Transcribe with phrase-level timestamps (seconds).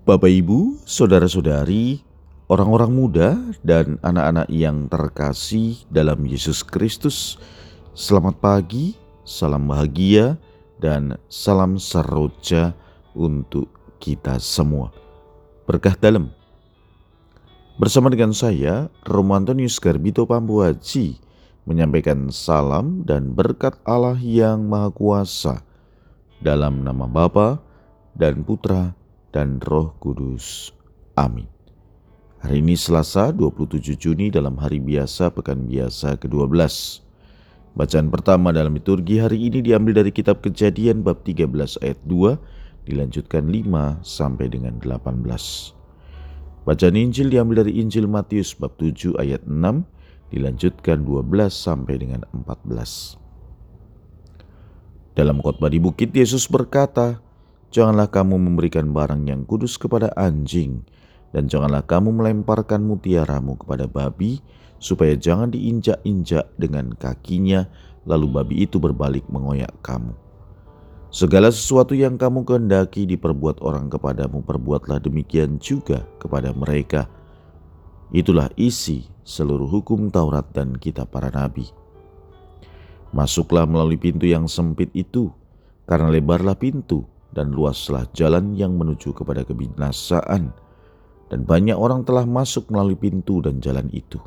[0.00, 2.00] Bapak, Ibu, saudara-saudari,
[2.48, 7.36] orang-orang muda, dan anak-anak yang terkasih dalam Yesus Kristus,
[7.92, 8.96] selamat pagi,
[9.28, 10.40] salam bahagia,
[10.80, 12.72] dan salam seroja
[13.12, 13.68] untuk
[14.00, 14.88] kita semua.
[15.68, 16.32] Berkah dalam.
[17.76, 21.20] Bersama dengan saya, Romantonius Garbito Pambuaji,
[21.68, 25.60] menyampaikan salam dan berkat Allah yang Maha Kuasa
[26.40, 27.60] dalam nama Bapa
[28.16, 28.96] dan Putra
[29.30, 30.74] dan Roh Kudus.
[31.14, 31.46] Amin.
[32.40, 36.56] Hari ini Selasa 27 Juni dalam hari biasa pekan biasa ke-12.
[37.76, 41.46] Bacaan pertama dalam liturgi hari ini diambil dari kitab Kejadian bab 13
[41.84, 45.20] ayat 2 dilanjutkan 5 sampai dengan 18.
[46.64, 49.84] Bacaan Injil diambil dari Injil Matius bab 7 ayat 6
[50.32, 53.20] dilanjutkan 12 sampai dengan 14.
[55.12, 57.20] Dalam khotbah di bukit Yesus berkata,
[57.70, 60.82] Janganlah kamu memberikan barang yang kudus kepada anjing,
[61.30, 64.42] dan janganlah kamu melemparkan mutiaramu kepada babi,
[64.82, 67.70] supaya jangan diinjak-injak dengan kakinya,
[68.10, 70.10] lalu babi itu berbalik mengoyak kamu.
[71.14, 77.06] Segala sesuatu yang kamu kehendaki diperbuat orang kepadamu, perbuatlah demikian juga kepada mereka.
[78.10, 81.70] Itulah isi seluruh hukum Taurat dan kitab para nabi.
[83.14, 85.30] Masuklah melalui pintu yang sempit itu,
[85.86, 90.50] karena lebarlah pintu dan luaslah jalan yang menuju kepada kebinasaan,
[91.30, 94.18] dan banyak orang telah masuk melalui pintu dan jalan itu.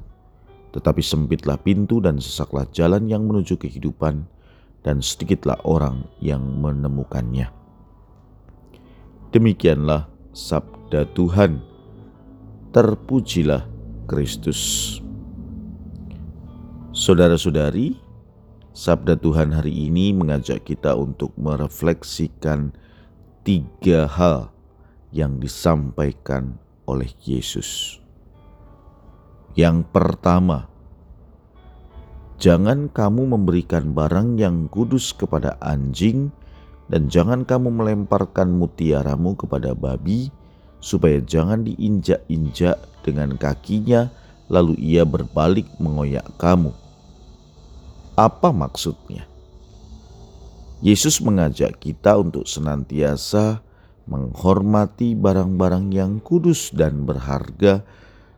[0.72, 4.26] Tetapi sempitlah pintu dan sesaklah jalan yang menuju kehidupan,
[4.84, 7.52] dan sedikitlah orang yang menemukannya.
[9.32, 11.64] Demikianlah sabda Tuhan.
[12.74, 13.70] Terpujilah
[14.10, 14.98] Kristus.
[16.94, 17.98] Saudara-saudari,
[18.74, 22.74] sabda Tuhan hari ini mengajak kita untuk merefleksikan
[23.44, 24.48] tiga hal
[25.12, 26.56] yang disampaikan
[26.88, 28.00] oleh Yesus.
[29.54, 30.66] Yang pertama,
[32.40, 36.34] jangan kamu memberikan barang yang kudus kepada anjing,
[36.88, 40.34] dan jangan kamu melemparkan mutiaramu kepada babi,
[40.80, 44.10] supaya jangan diinjak-injak dengan kakinya,
[44.48, 46.72] lalu ia berbalik mengoyak kamu.
[48.16, 49.33] Apa maksudnya?
[50.84, 53.64] Yesus mengajak kita untuk senantiasa
[54.04, 57.88] menghormati barang-barang yang kudus dan berharga,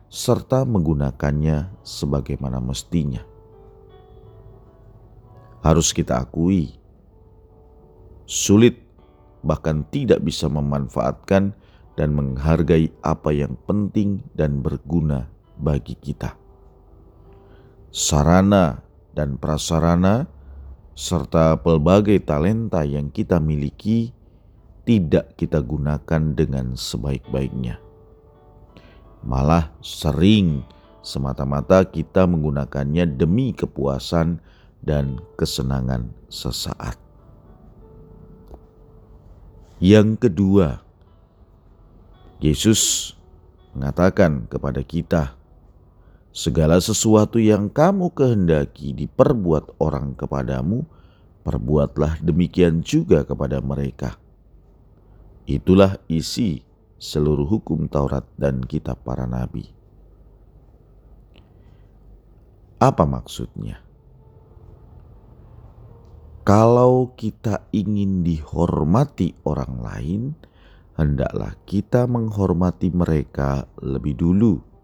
[0.06, 3.26] serta menggunakannya sebagaimana mestinya.
[5.66, 6.78] Harus kita akui,
[8.30, 8.78] sulit
[9.42, 11.50] bahkan tidak bisa memanfaatkan
[11.98, 15.26] dan menghargai apa yang penting dan berguna
[15.58, 16.38] bagi kita.
[17.90, 18.86] Sarana
[19.18, 20.35] dan prasarana
[20.96, 24.16] serta pelbagai talenta yang kita miliki
[24.88, 27.76] tidak kita gunakan dengan sebaik-baiknya.
[29.20, 30.64] Malah sering
[31.04, 34.40] semata-mata kita menggunakannya demi kepuasan
[34.80, 36.96] dan kesenangan sesaat.
[39.76, 40.80] Yang kedua,
[42.40, 43.12] Yesus
[43.76, 45.36] mengatakan kepada kita,
[46.36, 50.84] Segala sesuatu yang kamu kehendaki diperbuat orang kepadamu,
[51.40, 54.20] perbuatlah demikian juga kepada mereka.
[55.48, 56.60] Itulah isi
[57.00, 59.64] seluruh hukum Taurat dan kitab para nabi.
[62.84, 63.80] Apa maksudnya?
[66.44, 70.22] Kalau kita ingin dihormati orang lain,
[71.00, 74.75] hendaklah kita menghormati mereka lebih dulu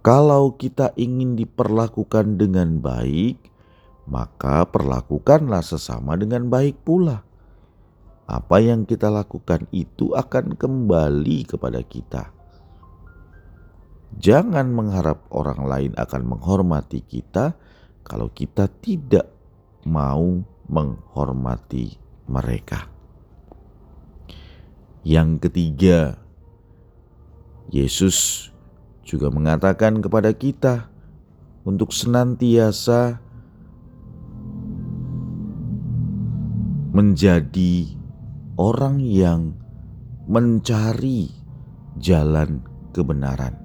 [0.00, 3.48] kalau kita ingin diperlakukan dengan baik,
[4.08, 7.26] maka perlakukanlah sesama dengan baik pula.
[8.28, 12.32] Apa yang kita lakukan itu akan kembali kepada kita.
[14.16, 17.56] Jangan mengharap orang lain akan menghormati kita
[18.04, 19.28] kalau kita tidak
[19.84, 21.96] mau menghormati
[22.28, 22.88] mereka.
[25.04, 26.20] Yang ketiga,
[27.68, 28.48] Yesus
[29.08, 30.92] juga mengatakan kepada kita
[31.64, 33.16] untuk senantiasa
[36.92, 37.88] menjadi
[38.60, 39.56] orang yang
[40.28, 41.32] mencari
[41.96, 42.60] jalan
[42.92, 43.56] kebenaran.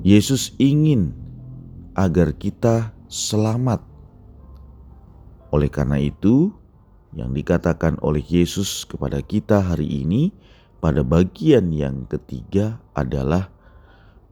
[0.00, 1.12] Yesus ingin
[1.92, 3.84] agar kita selamat.
[5.52, 6.54] Oleh karena itu,
[7.12, 10.32] yang dikatakan oleh Yesus kepada kita hari ini
[10.78, 13.50] pada bagian yang ketiga adalah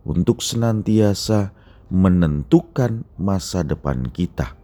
[0.06, 1.50] untuk senantiasa
[1.90, 4.54] menentukan masa depan kita.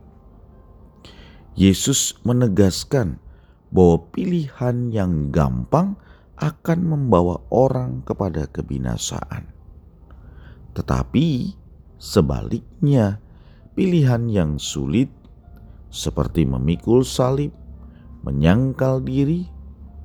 [1.52, 3.20] Yesus menegaskan
[3.69, 5.99] bahwa pilihan yang gampang
[6.40, 9.52] akan membawa orang kepada kebinasaan.
[10.73, 11.55] Tetapi
[12.00, 13.20] sebaliknya,
[13.76, 15.12] pilihan yang sulit
[15.93, 17.52] seperti memikul salib,
[18.25, 19.51] menyangkal diri,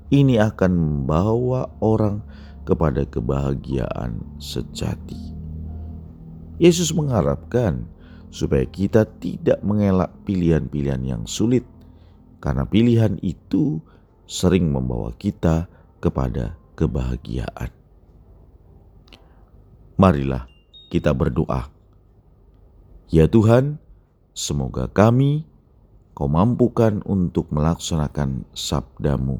[0.07, 2.24] ini akan membawa orang
[2.63, 5.36] kepada kebahagiaan sejati.
[6.59, 7.88] Yesus mengharapkan
[8.27, 11.63] supaya kita tidak mengelak pilihan-pilihan yang sulit,
[12.44, 13.80] karena pilihan itu
[14.27, 15.71] sering membawa kita
[16.04, 17.71] kepada kebahagiaan.
[19.98, 20.45] Marilah
[20.92, 21.71] kita berdoa.
[23.07, 23.80] Ya Tuhan,
[24.36, 25.48] semoga kami
[26.13, 29.39] kau mampukan untuk melaksanakan sabdamu